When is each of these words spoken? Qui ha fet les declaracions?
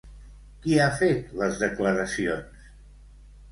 Qui 0.63 0.73
ha 0.77 0.87
fet 1.01 1.29
les 1.43 1.61
declaracions? 1.65 2.67